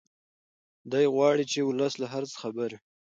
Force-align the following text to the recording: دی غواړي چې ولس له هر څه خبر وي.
دی 0.91 1.05
غواړي 1.13 1.43
چې 1.51 1.59
ولس 1.69 1.93
له 2.01 2.07
هر 2.13 2.23
څه 2.31 2.35
خبر 2.43 2.69
وي. 2.73 2.79